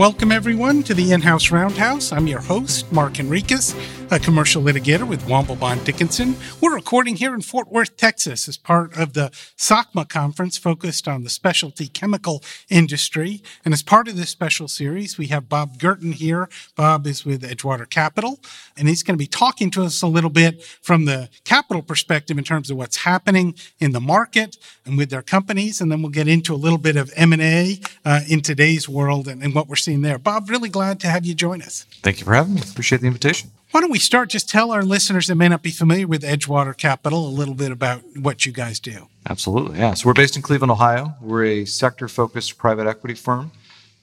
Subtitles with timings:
[0.00, 2.10] Welcome, everyone, to the In House Roundhouse.
[2.10, 3.74] I'm your host, Mark Enriquez,
[4.12, 6.34] a commercial litigator with Womble Bond Dickinson.
[6.60, 11.22] We're recording here in Fort Worth, Texas, as part of the SOCMA conference focused on
[11.22, 13.40] the specialty chemical industry.
[13.64, 16.48] And as part of this special series, we have Bob Girton here.
[16.74, 18.40] Bob is with Edgewater Capital,
[18.76, 22.36] and he's going to be talking to us a little bit from the capital perspective
[22.36, 25.80] in terms of what's happening in the market and with their companies.
[25.80, 29.40] And then we'll get into a little bit of M&A uh, in today's world and,
[29.40, 30.18] and what we're seeing there.
[30.18, 31.86] Bob, really glad to have you join us.
[32.02, 32.62] Thank you for having me.
[32.62, 33.52] Appreciate the invitation.
[33.70, 34.30] Why don't we start?
[34.30, 37.70] Just tell our listeners that may not be familiar with Edgewater Capital a little bit
[37.70, 39.06] about what you guys do.
[39.28, 39.78] Absolutely.
[39.78, 39.94] Yeah.
[39.94, 41.14] So we're based in Cleveland, Ohio.
[41.20, 43.52] We're a sector focused private equity firm.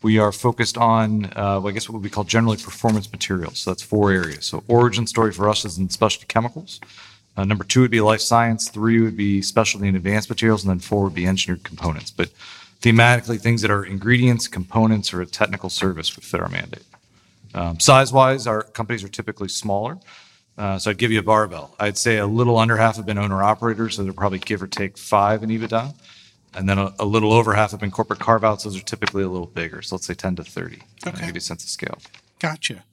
[0.02, 3.60] We are focused on, uh, well, I guess, what we call generally performance materials.
[3.60, 4.46] So that's four areas.
[4.46, 6.80] So origin story for us is in specialty chemicals.
[7.36, 8.70] Uh, number two would be life science.
[8.70, 10.64] Three would be specialty and advanced materials.
[10.64, 12.10] And then four would be engineered components.
[12.10, 12.30] But
[12.82, 16.84] thematically, things that are ingredients, components, or a technical service would fit our mandate.
[17.58, 19.98] Um, size wise, our companies are typically smaller.
[20.58, 21.76] Uh, so I'd give you a barbell.
[21.80, 24.68] I'd say a little under half have been owner operators, so they're probably give or
[24.68, 25.94] take five in EBITDA.
[26.56, 28.64] And then a, a little over half have been corporate carve outs.
[28.64, 29.82] Those are typically a little bigger.
[29.82, 30.82] So let's say 10 to 30.
[31.06, 31.26] Okay.
[31.26, 31.98] give you a sense of scale.
[32.40, 32.84] Gotcha.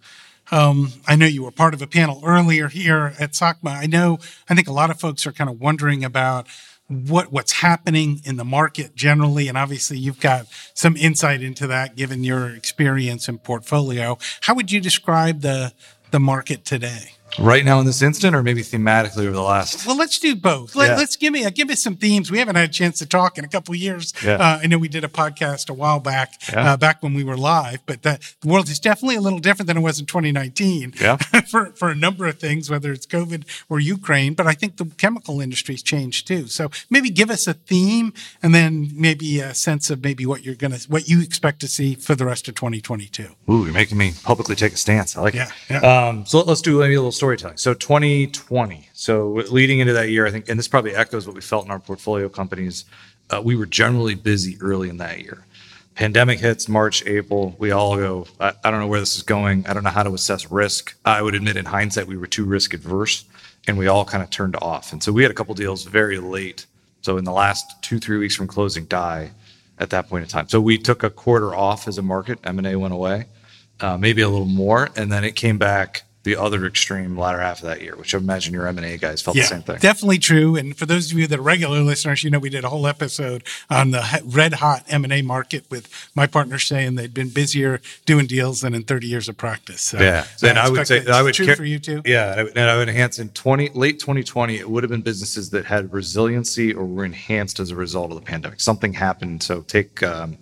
[0.51, 3.71] Um, I know you were part of a panel earlier here at SOCMA.
[3.71, 6.47] I know, I think a lot of folks are kind of wondering about
[6.89, 11.97] what what's happening in the market generally and obviously you've got some insight into that
[11.97, 14.19] given your experience and portfolio.
[14.43, 15.73] How would you describe the
[16.11, 19.97] the market today right now in this instant or maybe thematically over the last well
[19.97, 22.73] let's do both Let, us give me give me some themes we haven't had a
[22.73, 24.35] chance to talk in a couple years yeah.
[24.35, 26.73] uh, i know we did a podcast a while back yeah.
[26.73, 29.67] uh, back when we were live but the, the world is definitely a little different
[29.67, 31.17] than it was in 2019 yeah.
[31.51, 34.87] for, for a number of things whether it's covid or ukraine but i think the
[34.97, 38.13] chemical industry's changed too so maybe give us a theme
[38.43, 41.95] and then maybe a sense of maybe what you're gonna what you expect to see
[41.95, 45.35] for the rest of 2022 ooh you're making me publicly take a stance i like
[45.35, 46.09] yeah, it yeah.
[46.09, 47.57] Um, so let's do maybe a little storytelling.
[47.57, 48.91] So 2020.
[48.93, 51.71] So leading into that year, I think, and this probably echoes what we felt in
[51.71, 52.85] our portfolio companies.
[53.31, 55.47] Uh, we were generally busy early in that year.
[55.95, 57.57] Pandemic hits March, April.
[57.59, 59.67] We all go, I, I don't know where this is going.
[59.67, 60.95] I don't know how to assess risk.
[61.07, 63.25] I would admit, in hindsight, we were too risk adverse,
[63.67, 64.93] and we all kind of turned off.
[64.93, 66.67] And so we had a couple deals very late.
[67.01, 69.31] So in the last two, three weeks from closing, die
[69.79, 70.47] at that point in time.
[70.51, 72.39] So we took a quarter off as a market.
[72.45, 73.29] M and A went away,
[73.81, 77.61] uh, maybe a little more, and then it came back the other extreme latter half
[77.61, 79.63] of that year, which I imagine your M and A guys felt yeah, the same
[79.63, 79.79] thing.
[79.79, 80.57] Definitely true.
[80.57, 82.87] And for those of you that are regular listeners, you know we did a whole
[82.87, 87.29] episode on the red hot M and A market with my partner saying they'd been
[87.29, 89.83] busier doing deals than in 30 years of practice.
[89.83, 92.01] So, yeah, and I, I would say I would true car- for you too.
[92.07, 94.57] Yeah, and I would enhance in 20 late 2020.
[94.57, 98.17] It would have been businesses that had resiliency or were enhanced as a result of
[98.17, 98.61] the pandemic.
[98.61, 99.43] Something happened.
[99.43, 100.03] So take.
[100.03, 100.39] Um,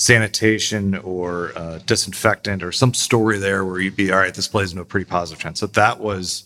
[0.00, 4.70] sanitation or uh, disinfectant or some story there where you'd be all right this plays
[4.70, 5.58] into a pretty positive trend.
[5.58, 6.44] So that was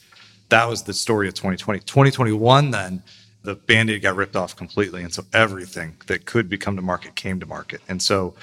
[0.48, 3.00] that was the story of 2020 2021 then
[3.44, 7.38] the band-aid got ripped off completely and so everything that could become to market came
[7.38, 7.80] to market.
[7.88, 8.34] And so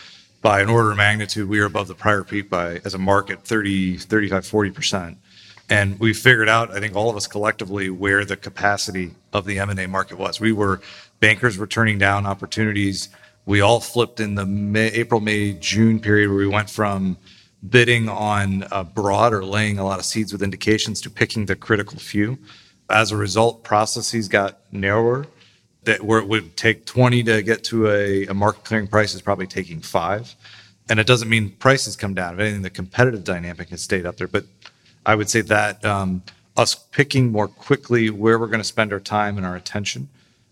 [0.42, 3.44] by an order of magnitude we were above the prior peak by as a market
[3.44, 5.18] 30 35 40%
[5.70, 9.60] and we figured out i think all of us collectively where the capacity of the
[9.60, 10.40] m&a market was.
[10.40, 10.80] We were
[11.20, 13.10] bankers were turning down opportunities
[13.46, 17.18] we all flipped in the May, April, May, June period where we went from
[17.68, 22.00] bidding on broad or laying a lot of seeds with indications to picking the critical
[22.00, 22.38] few.
[22.90, 25.28] As a result, processes got narrower.
[25.84, 29.22] That where it would take 20 to get to a, a market clearing price is
[29.22, 30.36] probably taking five.
[30.90, 32.36] And it doesn't mean prices come down.
[32.36, 34.28] If anything, the competitive dynamic has stayed up there.
[34.28, 34.46] But
[35.08, 36.22] I would say that um,
[36.56, 40.10] us picking more quickly where we're going to spend our time and our attention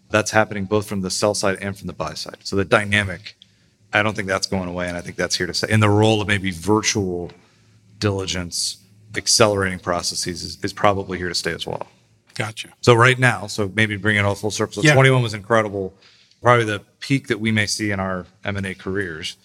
[0.10, 2.38] that's happening both from the sell side and from the buy side.
[2.44, 3.36] So the dynamic,
[3.94, 5.68] I don't think that's going away, and I think that's here to stay.
[5.70, 7.32] And the role of maybe virtual
[8.00, 8.78] diligence,
[9.16, 11.88] accelerating processes is, is probably here to stay as well.
[12.36, 12.70] Gotcha.
[12.82, 14.82] So right now, so maybe bring it all full circle.
[14.82, 14.94] So yeah.
[14.94, 15.94] 21 was incredible,
[16.42, 19.36] probably the peak that we may see in our M&A careers.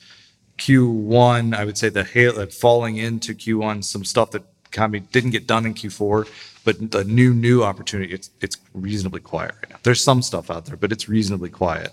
[0.58, 4.44] Q1, I would say the hail, falling into Q1, some stuff that
[4.74, 6.28] kind of didn't get done in Q4
[6.64, 9.76] but the new new opportunity, it's it's reasonably quiet right now.
[9.82, 11.92] There's some stuff out there, but it's reasonably quiet.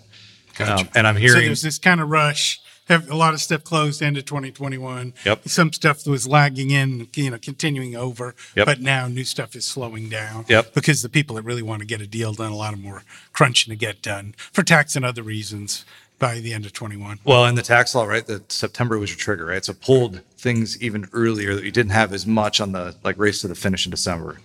[0.57, 0.86] Gotcha.
[0.86, 2.62] Um, and I'm hearing so there's this kind of rush.
[2.86, 5.13] Have a lot of stuff closed into 2021.
[5.24, 5.48] Yep.
[5.48, 8.36] Some stuff was lagging in, you know, continuing over.
[8.56, 8.66] Yep.
[8.66, 10.45] But now new stuff is slowing down.
[10.50, 10.74] Yep.
[10.74, 13.04] Because the people that really want to get a deal done, a lot of more
[13.31, 15.86] crunching to get done for tax and other reasons
[16.21, 17.19] by the end of 21.
[17.25, 19.65] Well, in the tax law, right, that September was your trigger, right?
[19.65, 23.41] So pulled things even earlier that you didn't have as much on the like race
[23.41, 24.38] to the finish in December.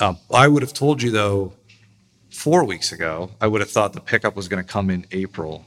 [0.00, 1.52] Um, I would have told you though,
[2.30, 5.66] four weeks ago, I would have thought the pickup was going to come in April.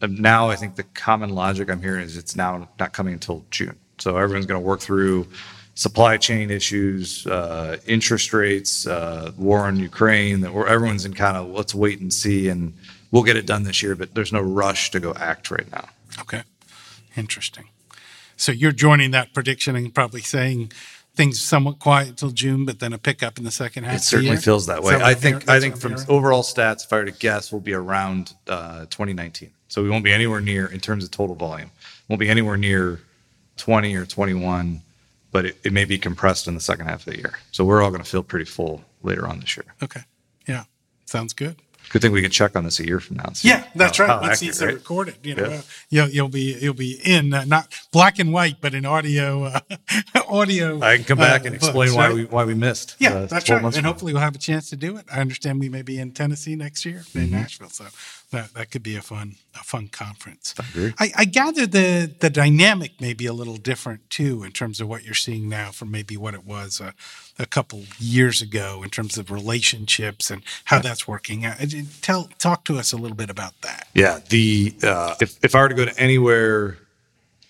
[0.00, 3.44] And now I think the common logic I'm hearing is it's now not coming until
[3.50, 3.76] June.
[3.98, 5.28] So everyone's going to work through
[5.74, 10.40] supply chain issues, uh, interest rates, uh, war in Ukraine.
[10.40, 12.74] That everyone's in kind of let's wait and see, and
[13.10, 13.94] we'll get it done this year.
[13.94, 15.88] But there's no rush to go act right now.
[16.20, 16.42] Okay,
[17.16, 17.64] interesting.
[18.36, 20.72] So you're joining that prediction and probably saying
[21.18, 23.96] things somewhat quiet until June, but then a pickup in the second half.
[23.96, 24.40] It certainly year?
[24.40, 24.94] feels that way.
[24.94, 25.48] I think.
[25.48, 26.06] I think from hearing?
[26.08, 29.50] overall stats, if I were to guess, we'll be around uh, 2019.
[29.66, 31.70] So we won't be anywhere near in terms of total volume.
[32.08, 33.00] Won't be anywhere near
[33.58, 34.80] 20 or 21,
[35.30, 37.38] but it, it may be compressed in the second half of the year.
[37.50, 39.66] So we're all going to feel pretty full later on this year.
[39.82, 40.02] Okay,
[40.46, 40.64] yeah,
[41.04, 41.56] sounds good.
[41.90, 43.32] Good thing we can check on this a year from now.
[43.42, 44.10] Yeah, that's how- right.
[44.14, 44.82] how Once these accurate, are right?
[44.82, 45.60] recorded, you know, Yeah.
[45.90, 49.60] you'll, you'll be you'll be in uh, not black and white, but in audio uh,
[50.28, 50.80] audio.
[50.82, 52.14] I can come back uh, and books, explain why right?
[52.14, 52.96] we why we missed.
[52.98, 53.62] Yeah, uh, that's right.
[53.62, 53.82] And now.
[53.82, 55.04] hopefully we'll have a chance to do it.
[55.12, 57.18] I understand we may be in Tennessee next year Mm-hmm.
[57.18, 57.86] in Nashville, so
[58.30, 60.54] that, that could be a fun a fun conference.
[60.58, 60.94] I agree.
[60.98, 64.88] I, I gather the the dynamic may be a little different too in terms of
[64.88, 66.94] what you're seeing now from maybe what it was a,
[67.38, 71.46] a couple years ago in terms of relationships and how that's working.
[71.46, 71.56] Uh,
[72.02, 73.88] tell talk to us a little bit about that.
[73.94, 76.76] Yeah, the uh, if if I were to go to anywhere,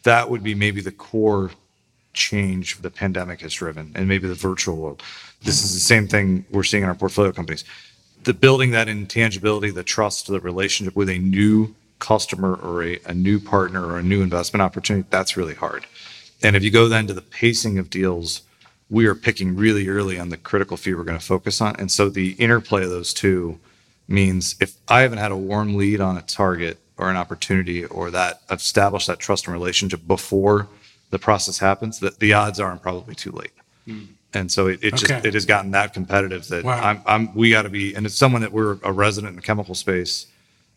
[0.04, 1.50] that would be maybe the core
[2.12, 5.02] change the pandemic has driven, and maybe the virtual world.
[5.42, 7.64] This is the same thing we're seeing in our portfolio companies.
[8.28, 13.14] The building that intangibility, the trust, the relationship with a new customer or a, a
[13.14, 15.86] new partner or a new investment opportunity, that's really hard.
[16.42, 18.42] And if you go then to the pacing of deals,
[18.90, 21.75] we are picking really early on the critical fee we're going to focus on.
[21.76, 23.60] And so the interplay of those two
[24.06, 28.10] means if I haven't had a warm lead on a target or an opportunity or
[28.10, 30.69] that established that trust and relationship before
[31.08, 33.52] the process happens, that the odds are I'm probably too late.
[33.86, 34.04] Hmm.
[34.34, 36.80] And so it, it just it has gotten that competitive that Wow.
[36.82, 39.42] I'm, I'm we got to be and it's someone that we're a resident in the
[39.42, 40.26] chemical space.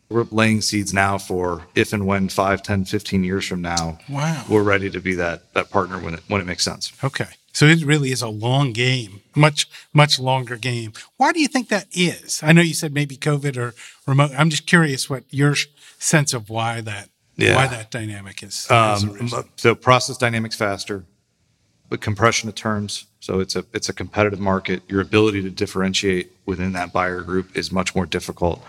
[0.08, 4.44] We're laying seeds now for if and when 5, 10, 15 years from now, Wow.
[4.48, 6.92] we're ready to be that that partner when it when it makes sense.
[7.04, 7.26] Okay.
[7.54, 10.94] So it really is a long game, much, much longer game.
[11.18, 12.42] Why do you think that is?
[12.42, 13.74] I know you said maybe COVID or
[14.06, 14.30] remote.
[14.38, 15.54] I'm just curious what your
[15.98, 17.54] sense of why that, Yeah.
[17.56, 18.70] why that dynamic is.
[18.70, 21.04] Um, so process dynamics faster,
[21.90, 23.04] but compression of terms.
[23.22, 24.82] So it's a it's a competitive market.
[24.88, 28.60] Your ability to differentiate within that buyer group is much more difficult.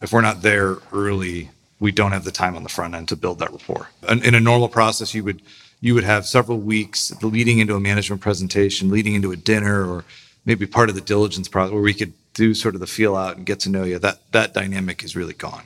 [0.00, 1.50] If we're not there early,
[1.80, 3.88] we don't have the time on the front end to build that rapport.
[4.08, 5.42] In, in a normal process, you would
[5.80, 10.04] you would have several weeks leading into a management presentation, leading into a dinner, or
[10.44, 13.36] maybe part of the diligence process where we could do sort of the feel out
[13.36, 13.98] and get to know you.
[13.98, 15.64] That that dynamic is really gone.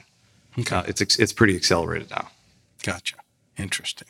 [0.58, 0.76] Okay.
[0.76, 2.28] Uh, it's it's pretty accelerated now.
[2.82, 3.16] Gotcha.
[3.58, 4.08] Interesting.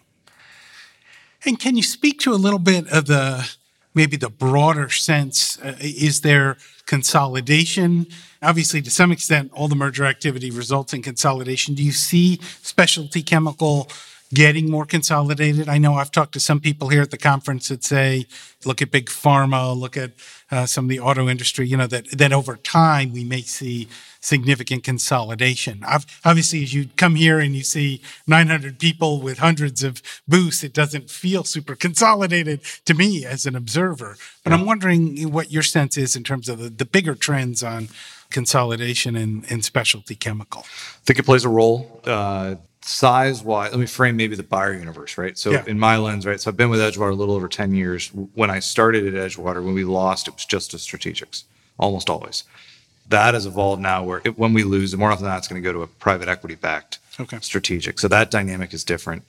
[1.45, 3.51] And can you speak to a little bit of the
[3.95, 5.59] maybe the broader sense?
[5.61, 6.57] Uh, is there
[6.87, 8.07] consolidation?
[8.43, 11.75] Obviously, to some extent, all the merger activity results in consolidation.
[11.75, 13.89] Do you see specialty chemical
[14.33, 15.69] getting more consolidated?
[15.69, 18.27] I know I've talked to some people here at the conference that say,
[18.65, 20.13] look at big pharma, look at
[20.51, 23.89] uh, some of the auto industry, you know, that, that over time we may see
[24.21, 25.83] significant consolidation.
[25.85, 30.63] Ob- Obviously, as you come here and you see 900 people with hundreds of booths,
[30.63, 34.17] it doesn't feel super consolidated to me as an observer.
[34.45, 37.89] But I'm wondering what your sense is in terms of the, the bigger trends on
[38.31, 40.63] consolidation in, in specialty chemical.
[40.63, 42.01] I think it plays a role.
[42.05, 45.37] Uh, size wise, let me frame maybe the buyer universe, right?
[45.39, 45.65] So, Yeah.
[45.67, 46.41] in my lens, right?
[46.41, 48.09] So, I've been with Edgewater a little over 10 years.
[48.35, 51.45] When I started at Edgewater, when we lost, it was just a strategics,
[51.79, 52.45] almost always.
[53.09, 55.61] That has evolved now where it, when we lose, more often than not, it's going
[55.63, 57.39] to go to a private equity backed Okay.
[57.43, 57.99] strategic.
[57.99, 59.25] So, that dynamic is different.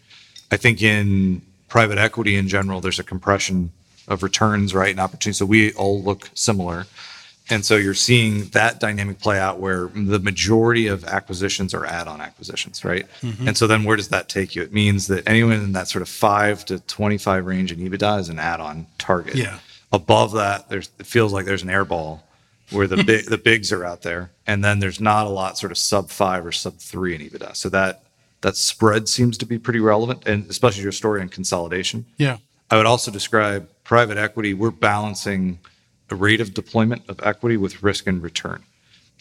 [0.52, 3.72] I think in private equity in general, there's a compression
[4.08, 4.92] of returns, right?
[4.92, 5.38] And opportunities.
[5.38, 6.88] So, we all look similar.
[7.50, 12.22] And so you're seeing that dynamic play out where the majority of acquisitions are add-on
[12.22, 13.06] acquisitions, right?
[13.22, 13.50] Mm-hmm.
[13.50, 14.62] And so then where does that take you?
[14.62, 18.30] It means that anyone in that sort of five to 25 range in EBITDA is
[18.30, 19.36] an add-on target.
[19.36, 19.60] Yeah.
[19.92, 22.22] Above that, there's it feels like there's an airball
[22.70, 25.72] where the big the bigs are out there, and then there's not a lot sort
[25.72, 27.58] of sub five or sub three in EBITDA.
[27.58, 28.04] So that
[28.40, 32.06] that spread seems to be pretty relevant, and especially your story on consolidation.
[32.18, 32.38] Yeah.
[32.70, 34.54] I would also describe private equity.
[34.54, 35.60] We're balancing
[36.12, 38.62] the rate of deployment of equity with risk and return.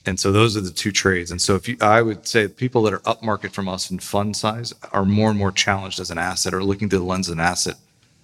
[0.06, 1.30] And so those are the two trades.
[1.30, 4.36] And so if you, I would say people that are upmarket from us in fund
[4.36, 7.34] size are more and more challenged as an asset or looking through the lens of
[7.34, 7.76] an asset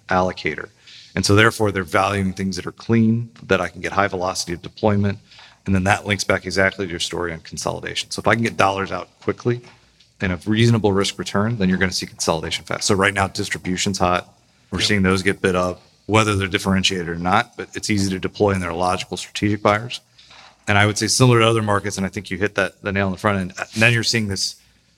[0.09, 0.67] allocator.
[1.15, 4.51] And so therefore they're valuing things that are clean, that I can get high velocity
[4.51, 5.17] of deployment.
[5.65, 8.11] And then that links back exactly to your story on consolidation.
[8.11, 9.61] So if I can get dollars out quickly
[10.19, 12.83] and a reasonable risk return, then you're going to see consolidation fast.
[12.83, 14.27] So right now distribution's hot.
[14.71, 18.19] We're seeing those get bid up, whether they're differentiated or not, but it's easy to
[18.19, 19.99] deploy and they're logical strategic buyers.
[20.67, 22.91] And I would say similar to other markets, and I think you hit that the
[22.91, 23.53] nail on the front end.
[23.57, 24.55] And then you're seeing this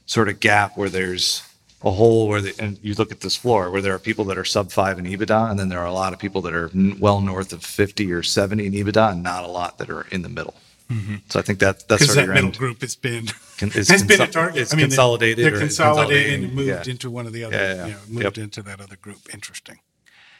[0.08, 1.44] sort of gap where there's
[1.84, 4.38] a hole where they, and you look at this floor where there are people that
[4.38, 6.70] are sub five in EBITDA, and then there are a lot of people that are
[6.74, 10.01] n- well north of 50 or 70 in EBITDA, and not a lot that are
[10.12, 10.56] in the middle.
[10.92, 11.18] Mm-hmm.
[11.30, 12.58] So I think that that's sort of that your middle end.
[12.58, 13.28] group has been
[13.60, 14.62] Con- has been a target.
[14.63, 16.92] it's I mean, consolidated They're consolidated and moved yeah.
[16.92, 17.56] into one of the other.
[17.56, 17.86] Yeah, yeah.
[17.86, 18.38] You know, moved Yep.
[18.39, 19.20] into that other group.
[19.32, 19.80] Interesting.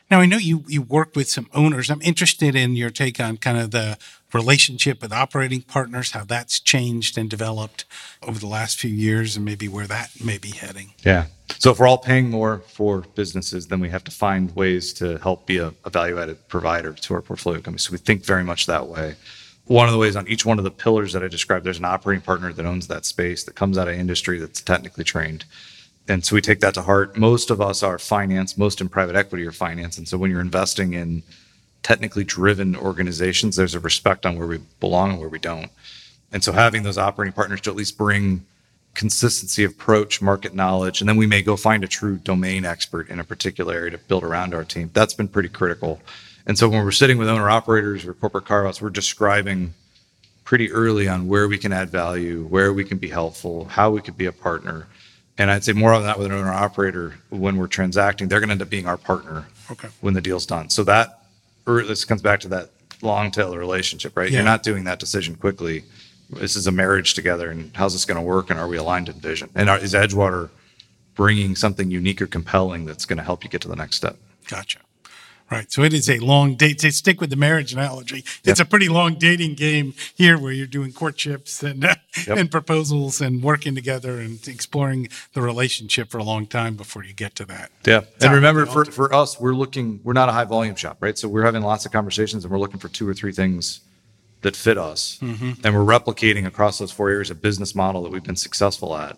[0.10, 1.90] Now I know you you work with some owners.
[1.90, 3.98] I'm interested in your take on kind of the
[4.34, 7.86] relationship with operating partners, how that's changed and developed
[8.24, 10.94] over the last few years, and maybe where that may be heading.
[11.04, 11.26] Yeah.
[11.60, 15.18] So if we're all paying more for businesses, then we have to find ways to
[15.18, 17.84] help be a, a value-added provider to our portfolio companies.
[17.84, 19.16] So we think very much that way.
[19.66, 21.86] One of the ways on each one of the pillars that I described, there's an
[21.86, 25.46] operating partner that owns that space that comes out of industry that's technically trained.
[26.10, 27.16] And so we take that to heart.
[27.16, 29.98] Most of us are finance, most in private equity are finance.
[29.98, 31.24] And so when you're investing in
[31.84, 35.70] technically driven organizations, there's a respect on where we belong and where we don't.
[36.32, 38.46] And so having those operating partners to at least bring
[38.96, 43.08] consistency of approach, market knowledge, and then we may go find a true domain expert
[43.10, 44.90] in a particular area to build around our team.
[44.94, 46.02] That's been pretty critical.
[46.46, 49.74] And so when we're sitting with owner operators or corporate carve-outs, we're describing
[50.44, 54.02] pretty early on where we can add value, where we can be helpful, how we
[54.02, 54.88] could be a partner.
[55.40, 58.50] And I'd say more of that with an owner operator when we're transacting, they're going
[58.50, 59.88] to end up being our partner Okay.
[60.02, 60.70] when the deal's done.
[60.70, 61.24] So that,
[61.66, 62.70] or this comes back to that
[63.02, 64.30] long tail relationship, right?
[64.30, 64.38] Yeah.
[64.40, 65.86] You're not doing that decision quickly.
[66.30, 68.50] This is a marriage together, and how's this going to work?
[68.52, 69.50] And are we aligned in vision?
[69.56, 70.50] And are, is Edgewater
[71.16, 74.18] bringing something unique or compelling that's going to help you get to the next step?
[74.48, 74.80] Gotcha.
[75.52, 75.72] Right.
[75.72, 76.80] So it is a long date.
[76.80, 80.68] To stick with the marriage analogy, it's a pretty long dating game here where you're
[80.68, 81.96] doing courtships and uh,
[82.28, 82.38] Yep.
[82.38, 87.14] and proposals and working together and exploring the relationship for a long time before you
[87.14, 87.72] get to that.
[87.86, 88.02] Yeah.
[88.22, 91.18] And remember, for, for us, we're looking, we're not a high volume shop, right?
[91.18, 93.82] So we're having lots of conversations and we're looking for two or three things
[94.42, 95.20] that fit us.
[95.22, 95.66] Mm-hmm.
[95.66, 99.18] And we're replicating across those four areas a business model that we've been successful at.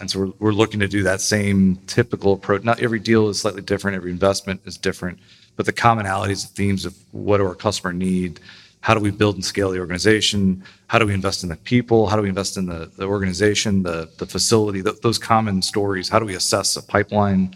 [0.00, 2.62] And so we're, we're looking to do that same typical approach.
[2.64, 5.18] Not every deal is slightly different, every investment is different,
[5.56, 8.40] but the commonalities, the themes of what do our customer need?
[8.80, 10.64] How do we build and scale the organization?
[10.88, 12.08] How do we invest in the people?
[12.08, 16.08] How do we invest in the, the organization, the, the facility, th- those common stories?
[16.08, 17.54] How do we assess a pipeline?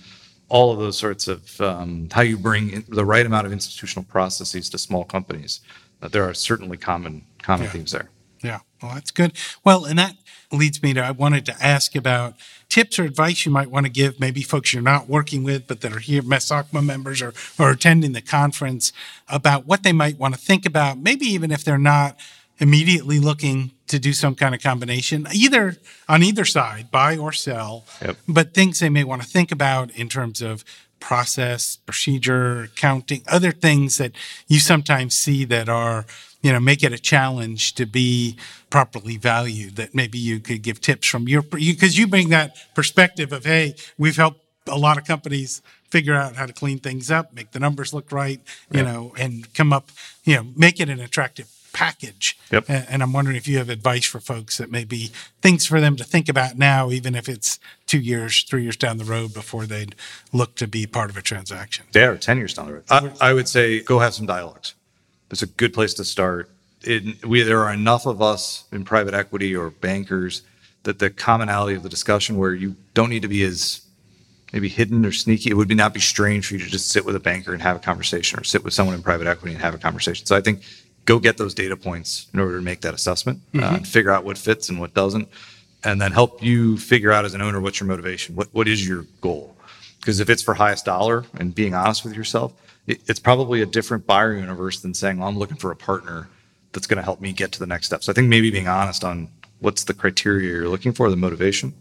[0.48, 4.04] All of those sorts of um, how you bring in the right amount of institutional
[4.04, 5.60] processes to small companies.
[6.00, 7.72] Uh, there are certainly common common Yeah.
[7.72, 8.08] themes there.
[8.44, 8.60] Yeah.
[8.80, 9.32] Well, that's good.
[9.64, 10.14] Well, and that
[10.52, 12.34] leads me to I wanted to ask about
[12.68, 15.80] tips or advice you might want to give maybe folks you're not working with but
[15.80, 18.92] that are here MESOCMA members or or attending the conference
[19.28, 22.16] about what they might want to think about maybe even if they're not
[22.58, 25.76] immediately looking to do some kind of combination either
[26.08, 28.16] on either side buy or sell Yep.
[28.26, 30.64] but things they may want to think about in terms of
[30.98, 34.12] process, procedure, accounting, other things that
[34.48, 36.06] you sometimes see that are,
[36.46, 38.36] you know, make it a challenge to be
[38.70, 43.32] properly valued that maybe you could give tips from your, because you bring that perspective
[43.32, 45.60] of, hey, we've helped a lot of companies
[45.90, 49.52] figure out how to clean things up, make the numbers look right, you know, and
[49.54, 49.90] come up,
[50.22, 52.38] you know, make it an attractive package.
[52.52, 52.66] Yep.
[52.68, 55.10] And I'm wondering if you have advice for folks that may be
[55.42, 58.98] things for them to think about now, even if it's two years, three years down
[58.98, 59.96] the road before they'd
[60.32, 61.86] look to be part of a transaction.
[61.92, 62.84] Yeah, or 10 years down the road.
[62.88, 64.74] I, I would say go have some dialogues.
[65.30, 66.50] It's a good place to start.
[66.82, 70.42] It, we, there are enough of us in private equity or bankers
[70.84, 73.82] that the commonality of the discussion where you don't need to be as
[74.52, 75.50] maybe hidden or sneaky.
[75.50, 77.60] It would be not be strange for you to just sit with a banker and
[77.62, 80.26] have a conversation or sit with someone in private equity and have a conversation.
[80.26, 80.62] So I think
[81.04, 84.24] go get those data points in order to make that assessment, uh, and figure out
[84.24, 85.28] what fits and what doesn't,
[85.84, 88.86] and then help you figure out as an owner what's your motivation, what what is
[88.86, 89.55] your goal.
[90.06, 92.52] Because if it's for highest dollar and being honest with yourself,
[92.86, 96.28] it, it's probably a different buyer universe than saying, well, I'm looking for a partner
[96.70, 98.04] that's going to help me get to the next step.
[98.04, 101.74] So I think maybe being honest on what's the criteria you're looking for, the motivation.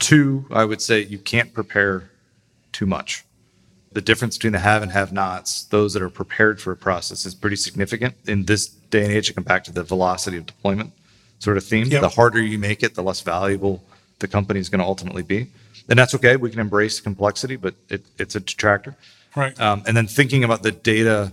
[0.00, 2.10] Two, I would say you can't prepare
[2.72, 3.24] too much.
[3.92, 7.24] The difference between the have and have nots, those that are prepared for a process,
[7.24, 9.28] is pretty significant in this day and age.
[9.28, 10.90] To come back to the velocity of deployment
[11.38, 12.00] sort of theme, Yep.
[12.00, 13.84] the harder you make it, the less valuable
[14.18, 15.52] the company is going to ultimately be.
[15.88, 16.36] And that's okay.
[16.36, 18.96] We can embrace complexity, but it, it's a detractor.
[19.36, 19.58] Right.
[19.60, 21.32] Um, and then thinking about the data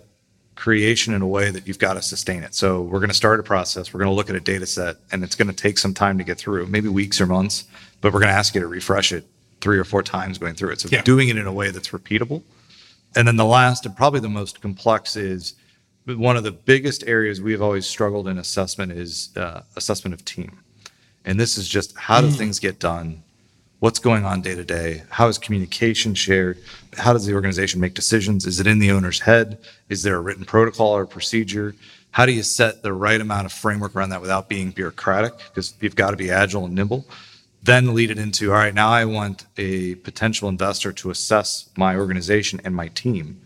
[0.56, 2.54] creation in a way that you've got to sustain it.
[2.54, 3.94] So we're going to start a process.
[3.94, 6.18] We're going to look at a data set, and it's going to take some time
[6.18, 7.66] to get through, maybe weeks or months.
[8.02, 9.26] But we're going to ask you to refresh it
[9.62, 10.82] three or four times going through it.
[10.82, 11.02] So Yeah.
[11.04, 12.44] doing it in a way that's repeatable.
[13.16, 15.54] And then the last and probably the most complex is
[16.06, 20.60] one of the biggest areas we've always struggled in assessment is uh, assessment of team.
[21.26, 23.22] And this is just how do things get done?
[23.82, 25.02] What's going on day to day?
[25.10, 26.60] How is communication shared?
[26.98, 28.46] How does the organization make decisions?
[28.46, 29.58] Is it in the owner's head?
[29.90, 31.74] Is there a written protocol or procedure?
[32.12, 35.36] How do you set the right amount of framework around that without being bureaucratic?
[35.48, 37.08] Because you've got to be agile and nimble.
[37.64, 41.96] then lead it into all right now i want a potential investor to assess my
[41.96, 43.40] organization and my team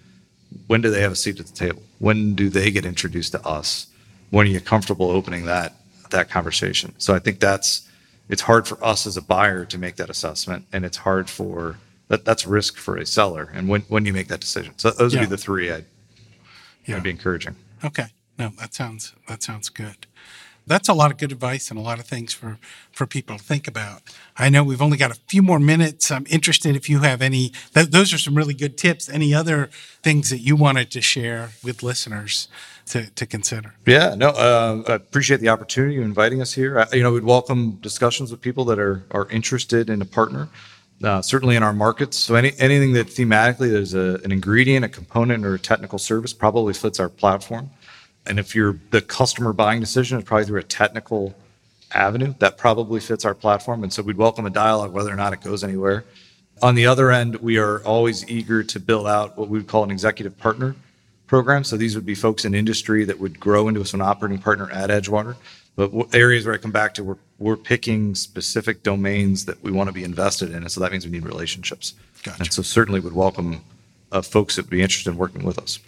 [0.68, 3.42] when do they have a seat at the table when do they get introduced to
[3.46, 3.88] us
[4.32, 5.74] when are you comfortable opening that
[6.10, 7.90] that conversation so i think that's
[8.30, 11.78] it's hard for us as a buyer to make that assessment and it's hard for
[12.08, 15.14] that that's risk for a seller and when when you make that decision so those
[15.14, 15.26] would Yeah.
[15.26, 15.86] be the three I'd,
[16.86, 16.98] Yeah.
[16.98, 18.08] I'd be encouraging Okay.
[18.38, 20.08] No, that sounds that sounds good.
[20.68, 22.58] That's a lot of good advice and a lot of things for
[22.92, 24.02] for people to think about.
[24.38, 26.10] I know we've only got a few more minutes.
[26.12, 27.52] I'm interested if you have any.
[27.74, 29.10] Th- those are some really good tips.
[29.10, 29.70] Any other
[30.02, 32.48] things that you wanted to share with listeners
[32.88, 33.76] to to consider?
[33.86, 36.80] Yeah, no, uh, I appreciate the opportunity of inviting us here.
[36.80, 40.50] I, you know, we'd welcome discussions with people that are are interested in a partner,
[41.04, 42.18] uh, certainly in our markets.
[42.18, 46.34] So any anything that thematically there's a, an ingredient, a component, or a technical service
[46.34, 47.70] probably fits our platform.
[48.28, 51.36] And if you're the customer buying decision is probably through a technical
[51.94, 53.84] avenue, that probably fits our platform.
[53.84, 56.04] And so we'd welcome a dialogue whether or not it goes anywhere.
[56.62, 59.84] On the other end, we are always eager to build out what we would call
[59.84, 60.76] an executive partner
[61.28, 61.64] program.
[61.64, 64.90] So these would be folks in industry that would grow into an operating partner at
[64.90, 65.36] Edgewater.
[65.76, 69.90] But areas where I come back to, we're, we're picking specific domains that we want
[69.90, 70.58] to be invested in.
[70.58, 71.94] And so that means we need relationships.
[72.24, 72.44] Gotcha.
[72.44, 73.62] And so certainly would welcome
[74.12, 75.80] uh, folks that would be interested in working with us.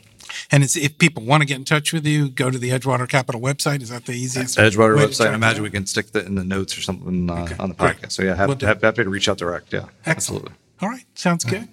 [0.52, 3.08] And it's, if people want to get in touch with you, go to the Edgewater
[3.08, 3.82] Capital website.
[3.82, 4.58] Is that the easiest?
[4.58, 5.32] Edgewater way website.
[5.32, 7.76] I imagine we can stick that in the notes or something uh, Okay, on the
[7.76, 7.98] great.
[7.98, 8.12] podcast.
[8.14, 8.66] So yeah, happy, do.
[8.66, 9.72] happy to reach out direct.
[9.74, 10.18] Yeah, Excellent.
[10.18, 10.52] absolutely.
[10.82, 11.68] All right, sounds good.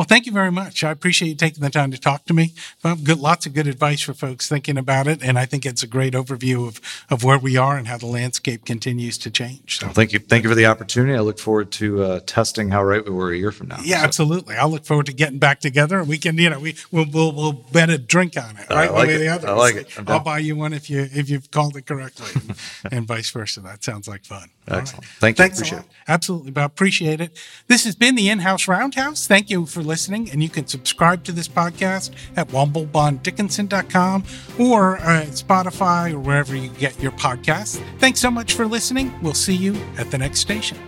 [0.00, 0.82] Well, thank you very much.
[0.82, 2.54] I appreciate you taking the time to talk to me.
[2.82, 5.86] Good, lots of good advice for folks thinking about it, and I think it's a
[5.86, 6.80] great overview of
[7.10, 9.78] of where we are and how the landscape continues to change.
[9.78, 10.18] So, Well, thank you.
[10.18, 11.14] Thank you for the opportunity.
[11.14, 13.80] I look forward to uh, testing how right we were a year from now.
[13.82, 14.56] yeah, So- absolutely.
[14.56, 17.32] I'll look forward to getting back together, and we can, you know, we we'll we'll,
[17.32, 18.92] we'll bet a drink on it, I right?
[18.94, 19.44] like way it.
[19.44, 19.98] I like it.
[19.98, 20.24] I'm I'll down.
[20.24, 22.56] buy you one if you if you've called it correctly, and,
[22.94, 23.60] and vice versa.
[23.60, 24.48] That sounds like fun.
[24.66, 25.04] Excellent.
[25.18, 25.42] Thank you.
[25.44, 25.84] Thanks Appreciate it.
[26.08, 26.70] Absolutely, Bob.
[26.70, 27.36] Appreciate it.
[27.66, 29.26] This has been the In-House Roundhouse.
[29.26, 34.24] Thank you for listening, and you can subscribe to this podcast at womblebonddickinson.com
[34.58, 37.82] or uh, Spotify or wherever you get your podcasts.
[37.98, 39.12] Thanks so much for listening.
[39.20, 40.78] We'll see you at the next station.